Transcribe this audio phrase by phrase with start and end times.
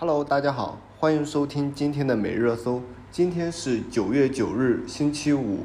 [0.00, 2.80] Hello，大家好，欢迎收听今天的每日热搜。
[3.10, 5.64] 今天是九月九日，星期五，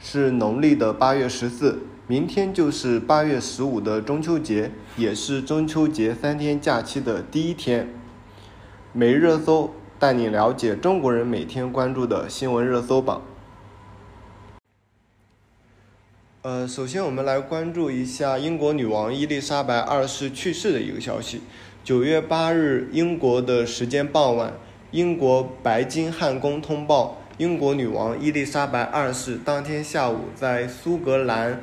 [0.00, 1.80] 是农历的八月十四。
[2.06, 7.90] 明天就是八月十五的中秋节，也是中秋节三天假期的第一天。
[8.94, 13.20] 每日热搜带你了解中国人每天关注的新闻热搜榜。
[16.40, 21.42] 呃，首先我们来关注一下英国女王伊丽莎白二世去世的一个消息。
[21.88, 24.52] 九月八日，英国的时间傍晚，
[24.90, 31.62] 英国白金汉宫通报，英国女王伊丽莎白二世当天下午在苏格兰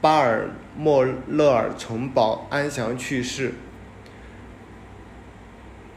[0.00, 3.54] 巴尔莫勒尔城堡安详去世。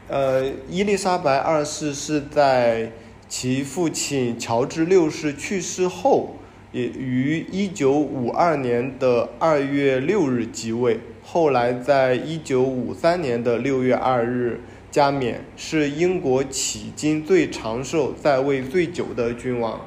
[0.08, 2.90] 呃，伊丽莎白二世是在
[3.28, 6.34] 其父亲乔治六世去世后，
[6.72, 10.98] 也于一九五二年的二月六日即位。
[11.22, 19.80] 后来，在一九五三年的六月二日加冕，是英国迄今最长寿、在位最久的君王。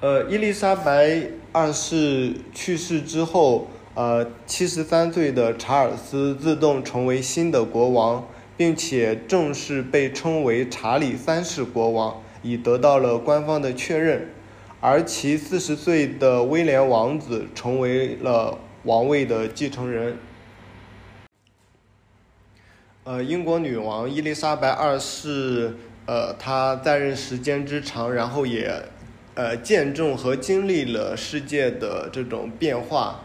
[0.00, 14.28] 呃，伊丽莎白二世去世之后，呃，七十三岁的查尔斯自动成为新的国王，并且正式被称为查理三世国王，已得到了官方的确认。
[14.80, 18.58] 而其四十岁的威廉王子成为了。
[18.84, 20.16] 王位的继承人，
[23.04, 28.82] 呃，英国女王伊丽莎白二世，呃，她在任时间之长，然后也，
[29.34, 33.20] 呃，见证和经历了世界的这种变化，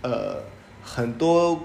[0.00, 0.42] 呃，
[0.82, 1.60] 很多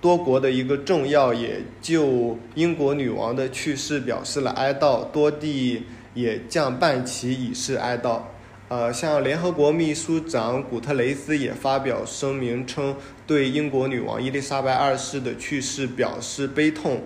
[0.00, 5.84] 多国的一个政要也就英国女王的去世表示了哀悼，多地
[6.14, 8.22] 也降半旗以示哀悼。
[8.66, 17.02] 呃，像联合国秘书长古特雷斯也发表声明称，对英国女王伊丽莎白二世的去世表示悲痛。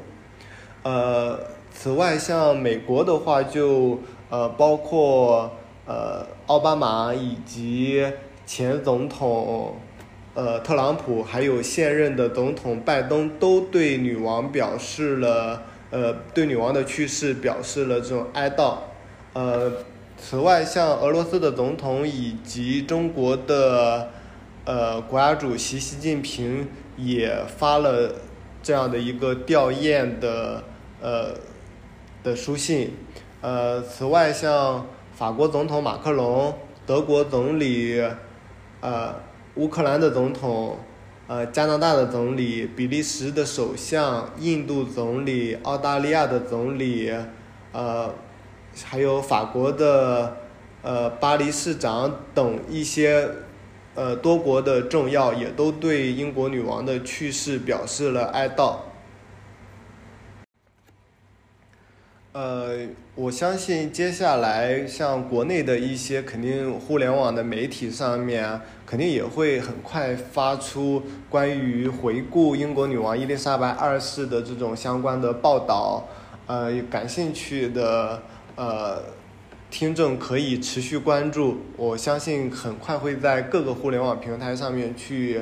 [0.85, 1.41] 呃，
[1.73, 3.99] 此外，像美国的话，就
[4.31, 5.51] 呃包括
[5.85, 8.07] 呃奥巴马以及
[8.47, 9.77] 前总统
[10.35, 18.77] 呃特朗普，还有现任的总统拜登，都对女王表示了呃对女王的去世表示了这种哀悼。
[19.33, 19.73] 呃。
[20.21, 24.11] 此外，像俄罗斯的总统以及中国的
[24.65, 28.13] 呃国家主席习近平也发了
[28.63, 30.65] 这样的一个吊唁的
[31.01, 31.35] 呃
[32.23, 32.93] 的书信。
[33.41, 36.53] 呃，此外，像法国总统马克龙、
[36.85, 38.03] 德国总理、
[38.81, 39.15] 呃
[39.55, 40.79] 乌克兰的总统、
[41.29, 47.11] 呃加拿大的总理、比利时的首相、印度总理、澳大利亚的总理，
[47.73, 48.13] 呃。
[48.85, 50.37] 还有法国的
[50.83, 53.29] 呃巴黎市长等一些
[53.95, 58.77] 呃多国的政要也都对英国女王的去世表示了哀悼。
[62.33, 76.07] 呃，我相信接下来像国内的一些肯定互联网的媒体上面肯定也会很快发出关于回顾英国女王伊丽莎白二世的这种相关的报道。
[76.47, 78.23] 呃，感兴趣的。
[78.59, 79.01] 呃，
[79.71, 85.41] 听众可以持续关注，我相信很快会在各个互联网平台上面去，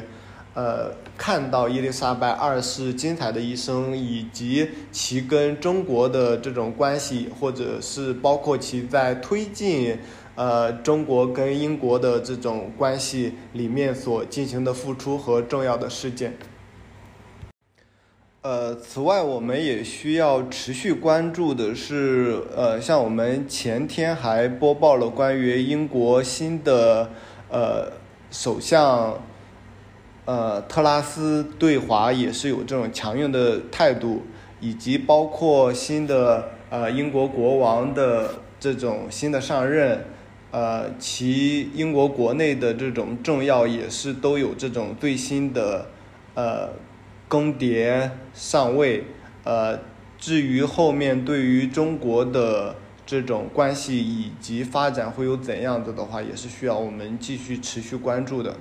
[0.53, 9.97] 呃，看到伊丽莎白二世精彩的一生，以及其跟中国的这种关系，或者是包括其在推进
[10.35, 16.37] 呃中国跟英国的这种关系里面所进行的付出和重要的事件。
[18.47, 27.11] 呃，此外，我们也需要持续关注的是，呃，像我们前天还播报了关于英国新的
[27.51, 27.91] 呃
[28.31, 29.21] 首相，
[30.27, 34.23] 呃特拉斯对华也是有这种强硬的态度，
[34.61, 40.05] 以及包括新的呃英国国王的这种新的上任，
[40.53, 45.87] 呃，其英国国内的这种政要也是都有这种最新的
[46.37, 46.69] 呃。
[47.29, 49.05] 更迭上位，
[49.43, 49.81] 呃，
[50.17, 58.57] 至于后面对于中国的这种关系以及发展会有怎样子的话，也是需要我们继续持续关注的。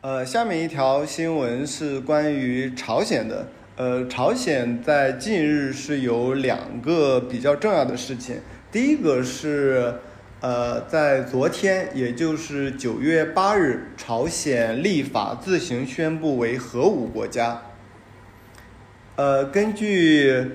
[0.00, 9.94] 呃，下面一条新闻是关于朝鲜的，呃，朝鲜在近日是有两个比较重要的事情，第一个是。
[10.40, 17.60] 呃，在昨天，也就是九月八日，朝鲜立法自行宣布为核武国家。
[19.16, 20.48] 呃，根据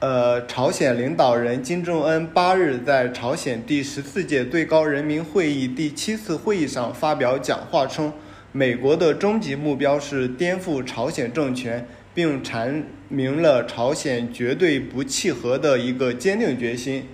[0.00, 8.12] 呃朝鲜领导人金正恩八日在朝鲜第十四届最高人民会议第七次会议上发表讲话称，
[8.50, 17.06] 美国的终极目标是颠覆朝鲜政权，并阐明了朝鲜绝对不契合的一个坚定决心。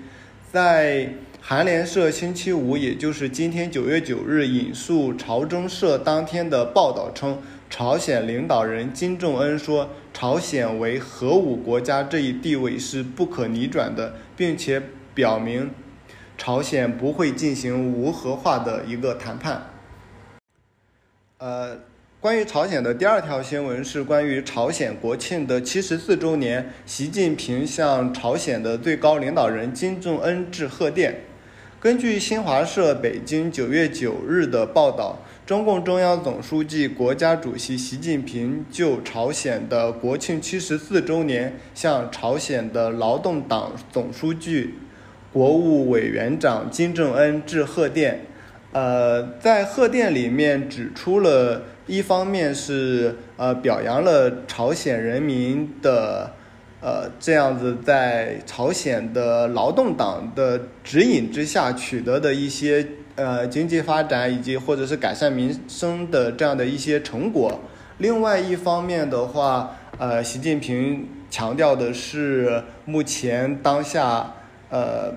[0.51, 1.11] 在
[1.47, 7.39] 韩联社星期五，也就是今天九月九日，引述朝中社当天的报道称，
[7.69, 14.83] 朝鲜领导人金正恩说，朝鲜为核武国家这一地位是不可逆转的，并且
[15.15, 15.71] 表明
[16.39, 19.71] 朝鲜不会进行无核化的一个谈判。
[21.37, 21.79] 呃，
[22.21, 31.15] 关于朝鲜的第二条新闻是关于朝鲜国庆的七十四周年，习近平向朝鲜的最高领导人金正恩致贺电。
[31.85, 44.77] 根据新华社北京九月九日的报道，中共中央总书记、国家主席习近平就朝鲜的国庆七十四周年向朝鲜的劳动党总书记、
[45.31, 48.25] 国务委员长金正恩致贺电。
[48.73, 56.33] 呃，在贺电里面指出了一方面是呃表扬了朝鲜人民的
[56.85, 62.87] 呃这样子在朝鲜的劳动党的指引之下取得的一些
[63.17, 67.59] 呃经济发展以及或者是改善民生的这样的一些成果。
[67.97, 74.35] 另外一方面的话，呃，习近平强调的是目前当下
[74.69, 75.15] 呃。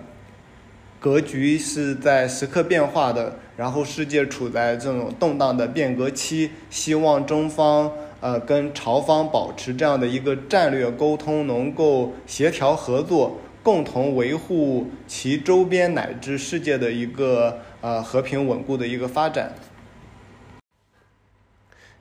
[1.00, 19.54] 格局是在时刻变化的，然后世界处在这种动荡的变革期，希望中方呃跟朝方保持这样的一个战略沟通，能够协调合作，共同维护其周边乃至世界的一个呃和平稳固的一个发展。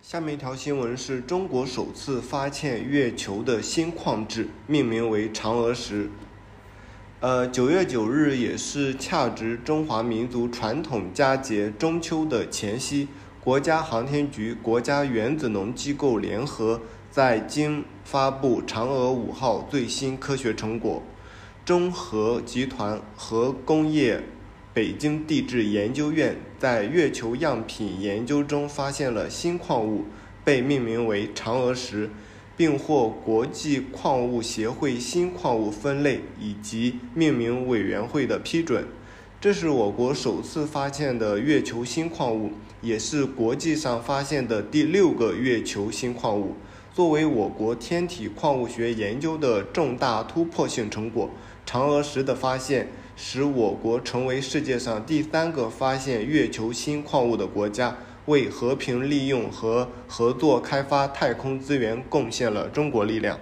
[0.00, 6.08] 下面一条新闻是中国首次发现月球的新矿质，命名为嫦娥石。
[7.18, 13.08] 呃，九月九日也是恰值中华民族传统佳节中秋的前夕，
[13.46, 16.80] 国家航天局、国家原子能机构联合
[17.12, 21.00] 在京发布嫦娥五号最新科学成果。
[21.64, 24.20] 中核集团核工业
[24.74, 30.06] 北京地质研究院在月球样品研究中发现了新矿物，
[30.44, 32.10] 被命名为嫦娥石。
[32.56, 38.86] 并获国际矿物协会新矿物分类以及命名委员会的批准。
[39.38, 46.54] 这是我国首次发现的月球新矿物，也是国际上发现的第六个月球新矿物。
[46.94, 51.30] 作为我国天体矿物学研究的重大突破性成果，
[51.66, 57.96] 嫦娥石的发现使我国成为世界上第三个发现月球新矿物的国家。
[58.26, 63.38] 为和平利用和合作开发太空资源贡献了中国力量。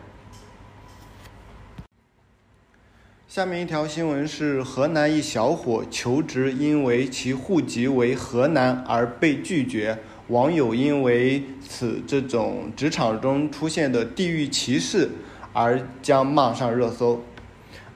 [3.35, 9.99] 下面一条新闻是：河南一小伙求职，因为其户籍为河南而被拒绝。
[10.29, 15.11] 网友因为此这种职场中出现的地域歧视
[15.53, 17.25] 而将骂上热搜。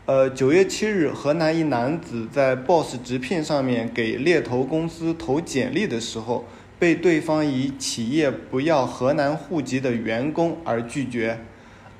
[0.06, 6.48] 呃，九月七日，河南一男子在 Boss 直聘上面给猎头公司投简历的时候。
[6.80, 11.38] 被对方以企业不要河南户籍的员工而拒绝，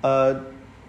[0.01, 0.41] 呃，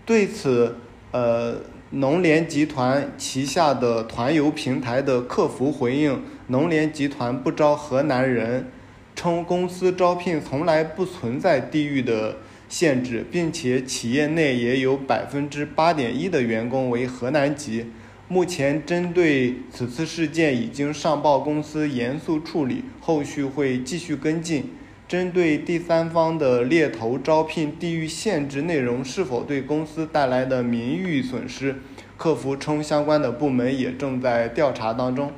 [0.04, 0.76] 对此，
[1.12, 1.56] 呃，
[1.92, 8.68] 农联集团旗下的团游平台的客服回应：农联集团不招河南人，
[9.16, 12.38] 称公司招聘从来不存在地域的
[12.70, 17.88] 限制，并且企业内也有百分之八点一的员工为河南籍。
[18.28, 24.76] 目前针对此次事件已经上报公司严肃处理，后续会继续跟进。
[25.10, 31.78] 针对第三方的猎头招聘地域限制内容是否对公司带来的名誉损失，
[32.16, 35.32] 客服称相关的部门也正在调查当中。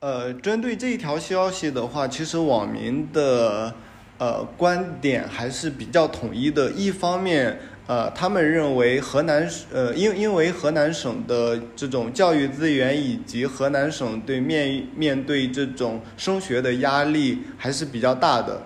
[0.00, 3.74] 呃，针对这一条消息的话，其实网民的
[4.18, 7.58] 呃观点还是比较统一的，一方面。
[7.88, 18.62] 呃，他们认为河南呃，因因为河南省的这种教育资源以及河南省对面面对这种升学的压力还是比较大的，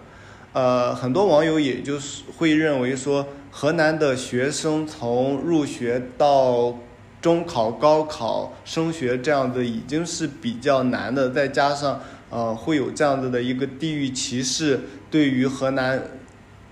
[0.55, 6.79] 呃，很多网友也就是会认为说，河南的学生从入学到
[7.21, 14.81] 中考、高考升学这样子已经是比较难的，再加上呃会有这样子的一个地域歧视，
[15.11, 16.03] 对于河南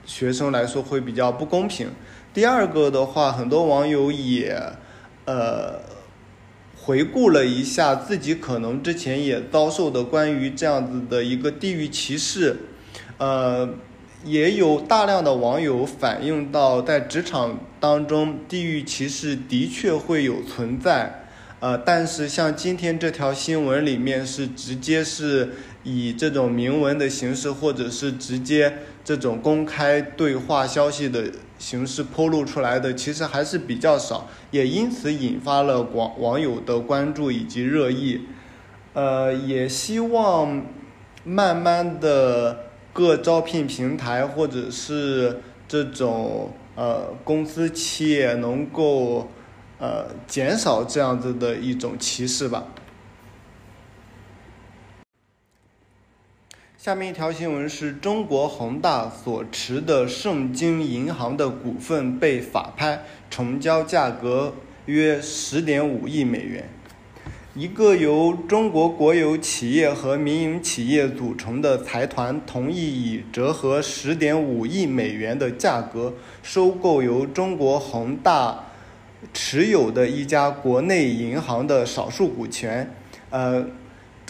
[0.07, 1.89] 学生来说会比较不公平。
[2.33, 4.57] 第二个的话，很多网友也，
[5.25, 5.81] 呃，
[6.77, 12.57] 回顾了一下自己可能之前也遭受的关于这样子的一个地域歧视，
[13.17, 13.69] 呃，
[14.25, 21.25] 也有大量的网友反映到，在职场当中，地域歧视的确会有存在，
[21.61, 25.55] 呃，但是像今天这条新闻里面是直接是
[25.89, 38.21] 以这种明文的形式，或者是直接这种公开对话消息的形式披露出来的，其实还是比较少，也因此引发了网网友的关注以及热议。
[38.93, 40.67] 呃，也希望
[41.25, 49.29] 慢慢的各招聘平台或者是这种呃公司企业能够
[49.79, 52.65] 呃减少这样子的一种歧视吧。
[56.79, 64.55] 下面一条新闻是中国恒大所持的盛京银行的股份被法拍，成交价格
[64.87, 66.69] 约十点五亿美元。
[67.57, 78.67] 一个由中国国有企业和民营企业组成的财团，同意以折合十点五亿美元的价格收购由中国恒大
[79.35, 82.95] 持有的一家国内银行的少数股权，
[83.31, 83.67] 呃。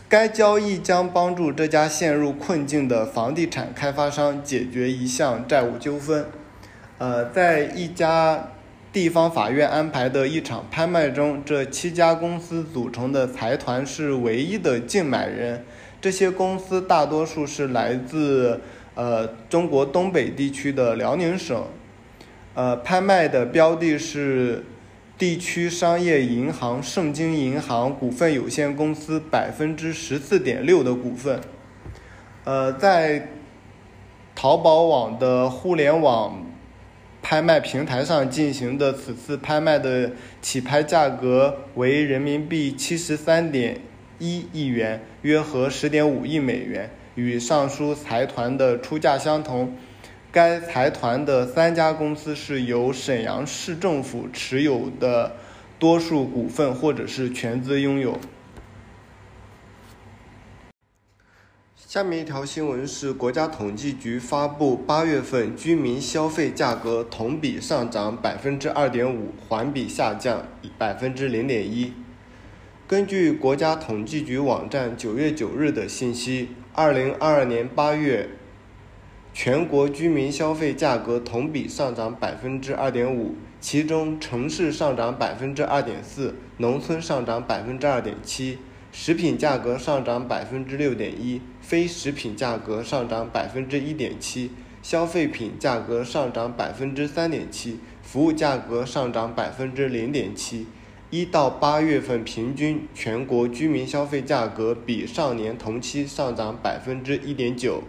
[0.09, 6.25] 该交易将帮助这家陷入困境的房地产开发商解决一项债务纠纷。
[6.97, 8.49] 呃，在一家
[8.91, 15.63] 地方法院安排的一场拍卖中，这七家公司组成的财团是唯一的竞买人。
[16.01, 18.63] 这些公司大多数是来自
[18.95, 21.67] 呃中国东北地区的辽宁省。
[22.55, 24.65] 呃，拍卖的标的是。
[25.19, 31.41] 地区商业银行盛京银行股份有限公司百分之十四点六的股份，
[32.45, 33.31] 呃，在
[34.37, 36.47] 淘宝网的互联网
[37.21, 43.81] 拍卖平台上进行的此次拍卖的起拍价格为人民币七十三点
[44.21, 49.77] 一亿元，约合十点五亿美元，与上述财团的出价相同。
[50.31, 55.37] 该财团的三家公司是由沈阳市政府持有的
[55.79, 58.19] 多数股份或者是全资拥有。
[61.75, 71.95] 下面一条新闻是国家统计局发布八月份居民消费价格同比上涨百分之二点五，环比下降百分之零点一。
[72.87, 78.29] 根据国家统计局网站九月九日的信息，二零二二年八月。
[79.41, 88.59] 全国居民消费价格同比上涨百分之二点五，其中城市上涨百分之二点四，农村上涨百分之二点七。
[88.91, 94.51] 食品价格上涨百分之六点一，非食品价格上涨百分之一点七，
[94.83, 100.67] 消费品价格上涨百分之三点七，服务价格上涨百分之零点七。
[101.11, 107.85] 一到八月份平均全国居民消费价格比上年同期上涨百分之一点九。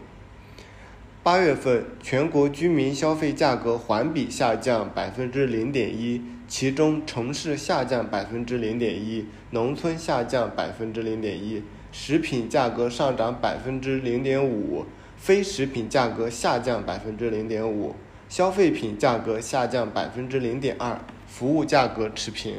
[1.22, 11.62] 八月份全国居民消费价格环比下降百分之零点一，其中城市下降百分之零点一，农村下降百分之零点一。
[11.92, 14.86] 食品价格上涨百分之零点五，
[15.18, 17.96] 非食品价格下降百分之零点五，
[18.30, 20.98] 消费品价格下降百分之零点二，
[21.28, 22.56] 服务价格持平。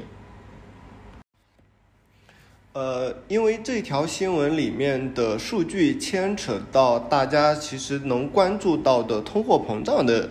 [2.73, 10.29] 呃，因为这条新闻里面的数据牵扯到大家其实能关注到的通货膨胀的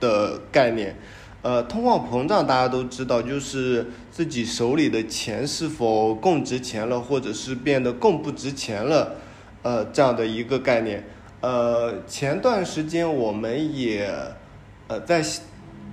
[0.00, 0.96] 的概念。
[1.42, 9.14] 呃，通货膨胀大家都知道，就是自己手里的钱是否更值钱了，或者是变得更不值钱了，
[9.62, 11.04] 呃，这样的一个概念。
[11.40, 14.12] 呃，前段时间我们也
[14.88, 15.24] 呃在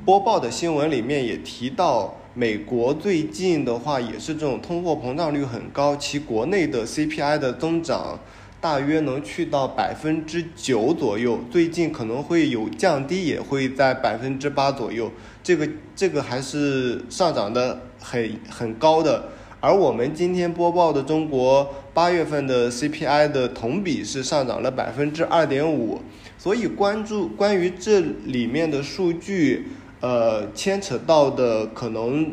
[0.03, 2.15] 播报的新闻里面也提到。
[2.37, 8.19] 美国最近的话也是这种通货膨胀率很高，其国内的 CPI 的增长
[8.61, 15.11] 大约能去到百分之九左右，最近可能会有降低，也会在百分之八左右。
[15.41, 19.29] 这个这个还是上涨的很很高的。
[19.59, 25.99] 而我们今天播报的中国八月份的 CPI 的同比是上涨了百分之二点五，
[26.37, 29.65] 所以关注关于这里面的数据。
[29.99, 32.31] 呃，牵扯到的可能，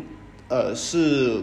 [0.48, 1.42] 呃，是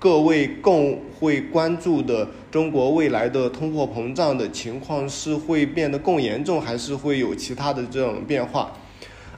[0.00, 8.72] 各位更会关注的中国未来的通货膨胀的情况是会变得更严重，还是会有其他的这种变化？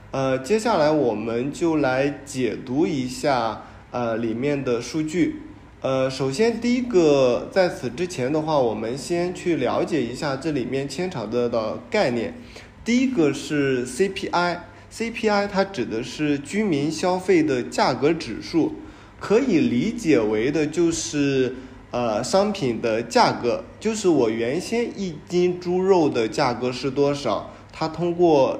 [0.09, 5.43] 呃，接下来我们就来解读一下呃里面的数据。
[5.81, 12.33] 呃，首先第一个，在此之前的话，我们先去了解一下这里面牵扯的的概念。
[12.83, 14.57] 第一个是 CPI。
[14.97, 18.75] CPI 它指的是居民消费的价格指数，
[19.19, 21.53] 可以理解为的就是
[21.91, 28.57] 呃商品的价格，就是我原先一斤猪肉的价格是多少，它通过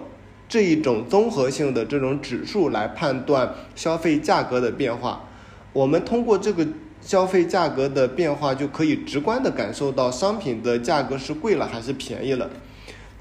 [0.49, 5.29] 这一种综合性的这种指数来判断消费价格的变化。
[5.71, 6.67] 我们通过这个
[6.99, 12.49] 消费价格的变化，就可以直观的感受到商品的价格是贵了还是便宜了。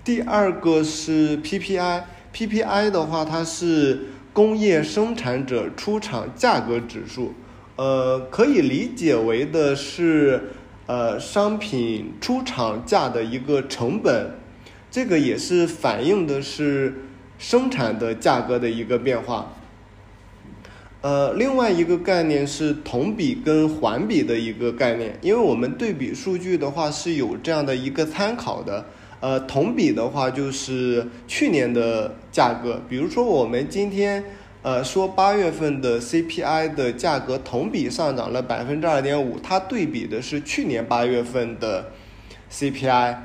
[0.03, 2.03] 第二个是 PPI
[2.35, 7.33] PPI 的话，它是工业生产者出厂价格指数，
[7.77, 10.51] 呃，可以理解为的是，
[10.87, 14.33] 呃，商品出厂价的一个成本，
[14.91, 17.05] 这个也是反映的是
[17.39, 19.53] 生产的价格的一个变化。
[21.03, 28.85] 呃，另外一个概念是同比跟环比的一个概念，因为我们对比数据的话是有这样的一个参考的。
[29.25, 34.23] 呃，同比的话就是去年的价格，比如说我们今天
[34.61, 41.91] 呃说八月份的 CPI 的价格同比上涨了百分之二点五，它对比的是去年八月份的
[42.53, 43.17] CPI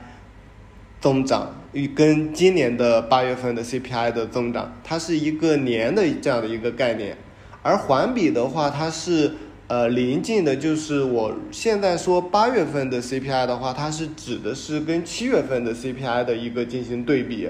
[1.02, 7.18] 增长与跟今年的八月份的 CPI 的增长，它是一个年的这样的一个概念。
[7.62, 9.34] 而环比的话，它是
[9.70, 17.48] 呃临近的，就是我现在说八月份的 CPI 的话，它是指的是跟七月份的 CPI 的一个进行对比。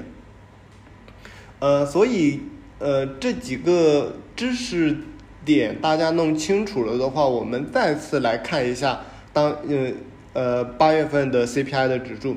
[1.59, 2.41] 呃，所以
[2.77, 4.97] 呃这几个知识
[5.43, 8.99] 点大家弄清楚了的话，我们再次来看一下
[9.33, 9.91] 当呃
[10.33, 12.35] 呃八月份的 CPI 的指数，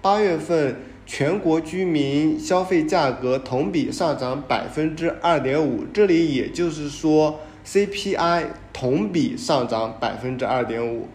[0.00, 0.76] 八月份。
[1.04, 11.08] 全国居民消费价格同比上涨百分之二点五，这里也就是说 CPI 同比上涨百分之二点五，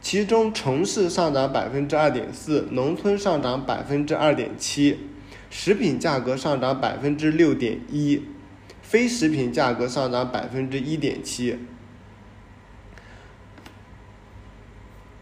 [0.00, 4.98] 其中城市上涨百分之二点四，农村上涨百分之二点七，
[5.50, 8.22] 食品价格上涨百分之六点一，
[8.80, 11.58] 非食品价格上涨百分之一点七。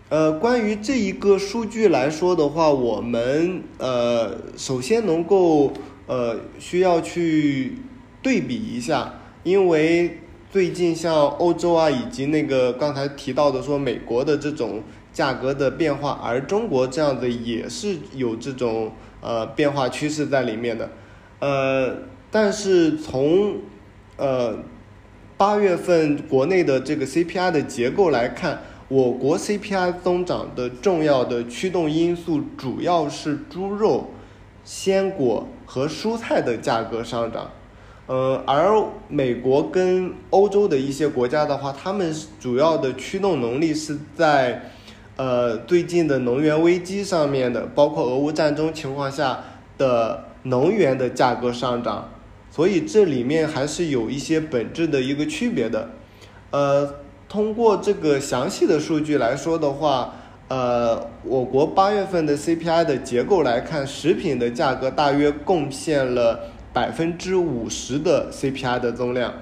[0.08, 5.72] 呃，关于这一个数据来说的话，我们呃首先能够
[6.06, 7.78] 呃需要去
[8.22, 10.20] 对比一下，因为
[10.56, 14.82] 最近像欧洲啊，以及那个刚才提到的说美国的这种
[15.12, 20.88] 价格的变化，而中国这样的也是有这种呃变化趋势在里面的，
[21.40, 21.94] 呃，
[22.30, 23.56] 但是从
[24.16, 24.56] 呃
[25.36, 28.62] 八月份国内的这个 CPI 的结构来看。
[28.88, 34.10] 我国 CPI 增长的重要的驱动因素主要是猪肉、
[34.64, 37.50] 鲜果和蔬菜的价格上涨，
[38.06, 44.70] 呃，而美国跟欧洲的一些国家的话，他们主要的驱动能力是在
[45.16, 49.40] 呃最近的能源危机上面的，包括俄乌战争情况下
[49.76, 52.08] 的能源的价格上涨，
[52.50, 55.90] 所以这里面还是有一些本质的一个区别的，
[56.50, 56.94] 呃。
[57.28, 60.14] 通过这个详细的数据来说的话，
[60.46, 69.32] 呃，我国八月份的 CPI 的结构来看，食品的价格大约贡献了百分之五十的 CPI 的增量。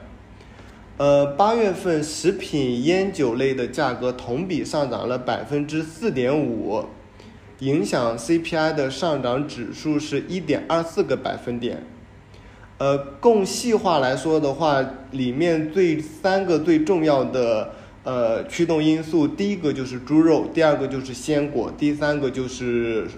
[0.98, 6.84] 呃，八月份食品烟酒类的价格同比上涨了百分之四点五，
[7.58, 11.82] 影响 CPI 的上涨指数是一点二四个百分点。
[12.78, 17.72] 呃，更细化来说的话，里面最三个最重要的
[18.04, 23.08] 呃驱动因素，第一个就是猪肉，第二个就是鲜果，第三个就是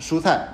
[0.00, 0.53] 蔬菜。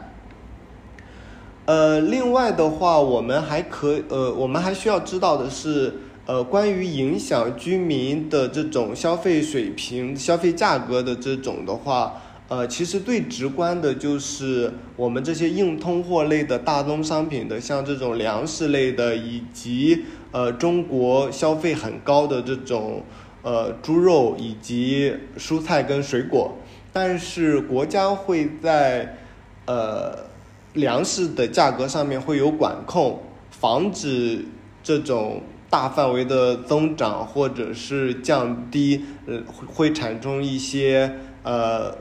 [1.70, 5.94] 呃，另外的话，我们还可呃，我们还需要知道的是，
[6.26, 12.20] 呃，关于影响居民的这种消费水平、消费价格的这种的话。
[12.48, 23.04] 呃，其实最直观的就是我们这些硬通货类的大宗商品的，像这种粮食类的，以及呃中国消费很高的这种
[23.42, 26.56] 呃猪肉以及蔬菜跟水果，
[26.92, 29.18] 但是国家会在
[29.66, 30.28] 呃
[30.72, 34.44] 粮食的价格上面会有管控，防止
[34.82, 41.96] 这种大范围的增长或者是降低，呃会产生一些呃。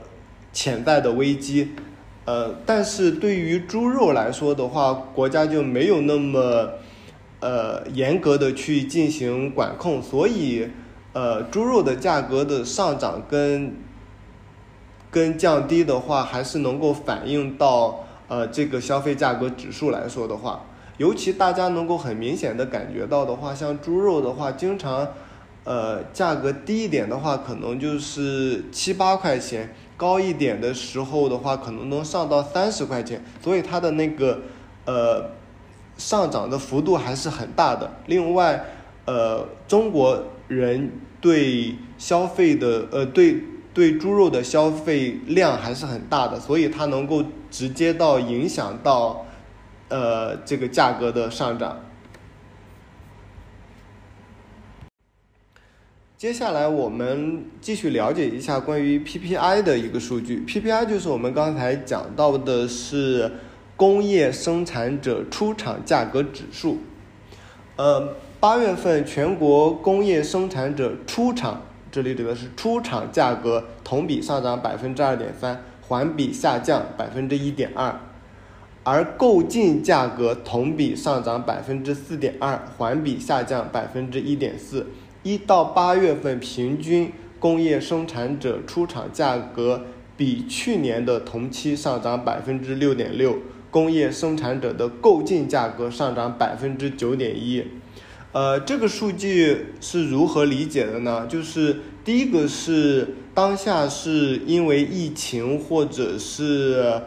[0.51, 1.69] 潜在的危机，
[2.25, 6.71] 呃，但是对于猪肉来说的话，国家就没有那么，
[7.39, 10.67] 呃，严格的去进行管控，所以，
[11.13, 13.75] 呃，猪肉的价格的上涨跟，
[15.12, 20.63] 跟降低的话，还是能够反映到呃这个消费价格指数来说的话，
[20.97, 25.05] 尤其大家能够很明显的感觉到的话，像猪肉的话，经常，
[25.65, 29.75] 呃，价格低一点的话，可能就是七八块钱。
[29.97, 34.39] 高一点的时候的话，可能能上到三十块钱，所以它的那个
[34.85, 35.31] 呃
[35.97, 37.91] 上涨的幅度还是很大的。
[38.05, 38.63] 另外，
[39.03, 40.89] 呃，中国人
[41.19, 49.25] 对消费的呃对对猪肉的消费量还是很大的，所以它能够直接到影响到
[49.89, 51.79] 呃这个价格的上涨。
[56.17, 60.43] 接下来我们继续了解一下关于 PPI 的一个数据。
[60.45, 63.32] PPI 就是我们刚才讲到的是
[63.77, 66.79] 工业生产者出厂价格指数。
[67.77, 77.99] 呃，八月份全国工业生产者出厂，这里指的是出厂价格同比上涨百分之二点三，环比下降百分之一点二，
[78.84, 84.88] 而购进价格同比上涨百分之四点二，环比下降百分之一点四。
[85.23, 93.38] 一到八月份平均工业生产者出厂价格比去年的同期上涨百分之六点六，
[93.71, 97.65] 工业生产者的购进价格上涨百分之九点一。
[98.31, 101.25] 呃，这个数据是如何理解的呢？
[101.27, 107.01] 就是第一个是当下是因为疫情或者是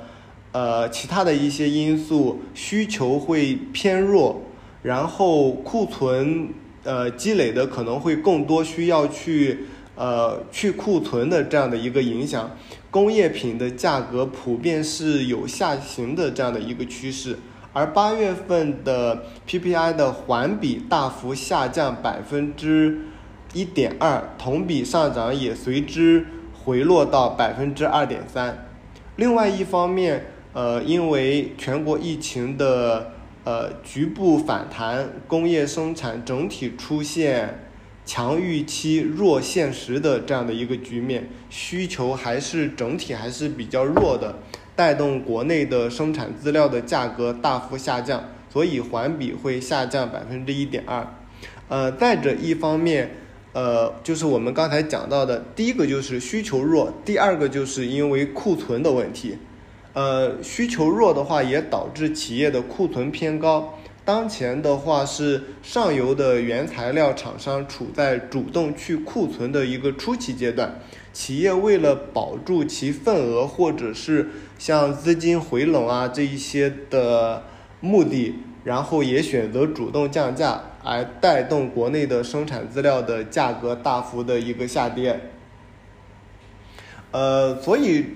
[0.52, 4.42] 呃其他的一些因素，需求会偏弱，
[4.82, 6.48] 然后库存。
[6.84, 12.56] 呃，积累的可能会更多，需要去呃去库存的这样的一个影响，
[12.90, 17.38] 工业品的价格普遍是有下行的这样的一个趋势，
[17.72, 23.00] 而八月份的 PPI 的环比大幅下降百分之
[23.52, 26.26] 一点二，同比上涨也随之
[26.64, 28.68] 回落到百分之二点三。
[29.16, 33.12] 另外一方面，呃，因为全国疫情的。
[33.44, 37.66] 呃，局部反弹，工业生产整体出现
[38.04, 44.36] 强预期、弱现实的这样的一个局面，需求还是整体还是比较弱的，
[44.74, 51.06] 带动国内的生产资料的价格大幅下降，所以环比会下降百分之一点二。
[51.68, 53.10] 呃，再者一方面，
[53.52, 59.38] 呃，就是我们刚才讲到的，第一个就是需求弱，第二个就是因为库存的问题。
[59.94, 63.78] 呃，需求弱的话，也导致企业的库存偏高。
[64.04, 70.80] 当前的话是上游的原材料厂商处在主动去库存的一个初期阶段，
[71.12, 77.44] 企业为了保住其份额，或者是像资金回笼啊这一些的
[77.80, 78.34] 目的，
[78.64, 85.20] 然后也选择主动降价，而带动国内的生产资料的价格大幅的一个下跌。
[87.12, 88.06] 呃，所以。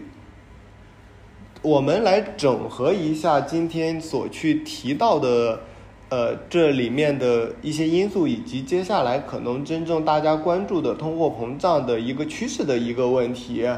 [1.62, 5.62] 我们来整合一下今天所去提到的，
[6.16, 13.68] 呃，这里面的一些因素，以及接下来可能真正大家关注的通货膨胀的一个趋势的一个问题，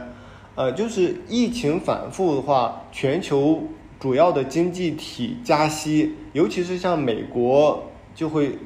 [0.55, 3.65] 呃，就是疫情反复的话，全球
[3.99, 8.57] 主要的经济体加息，尤其是像美国就会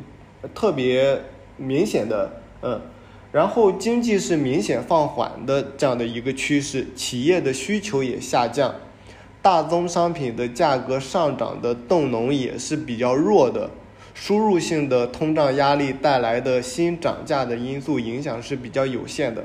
[0.55, 1.23] 特别
[1.57, 2.31] 明显的，
[2.61, 2.79] 嗯，
[3.33, 8.75] 然后经济是明显放缓的这样的一个趋势，企业的需求也下降。
[9.43, 13.69] 大宗商品的价格上涨的动能也是比较弱的，
[14.15, 19.45] 输入性的通胀压力带来的新涨价的因素影响是比较有限的。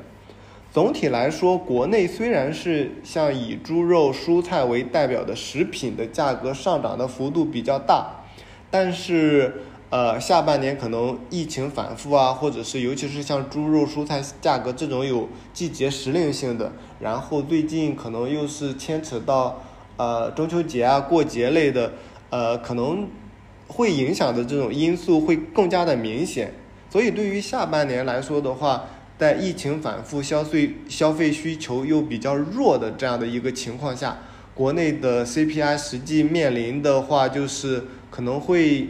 [0.71, 8.23] 总体来说，国内虽然是像以猪肉、蔬菜为代表的食品的价格上涨的幅度比较大，
[8.69, 19.63] 但是呃下半年可能疫情反复啊，或者是尤其是像猪肉、蔬菜价格这种有季节时令性的，然后最近可能又是牵扯到。
[19.97, 21.91] 呃，中秋节啊，过节类的，
[22.29, 23.09] 呃，可能
[23.67, 26.53] 会影响的这种因素会更加的明显。
[26.89, 28.85] 所以，对于下半年来说的话，
[29.17, 34.19] 在疫情反复、消费消费需求又比较弱的这样的一个情况下，
[34.53, 38.89] 国内的 CPI 实际面临的话，就是可能会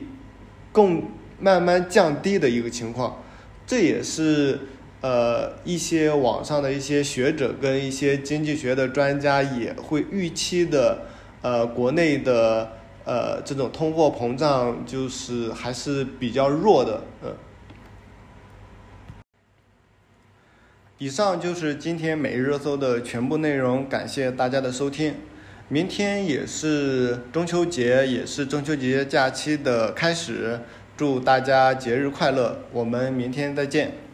[0.71, 1.03] 更
[1.39, 3.23] 慢慢降低的一个情况。
[3.65, 4.59] 这也是。
[5.01, 11.03] 呃，一些网上的一些学者跟一些经济学的专家也会预期的，
[11.41, 12.71] 呃，国内的
[13.05, 17.33] 呃这种通货膨胀就是还是比较弱的，嗯。
[20.97, 25.13] 以上就是今天每日热搜的全部内容，感谢大家的收听。
[25.69, 30.59] 明天也是中秋节，也是中秋节假期的开始，
[30.95, 34.06] 祝大家节日快乐，我们明天再见。